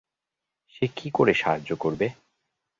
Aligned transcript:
সে 0.75 0.85
কি 0.95 1.07
করে 1.13 1.33
সাহায্য 1.33 1.69
করবে? 1.75 2.07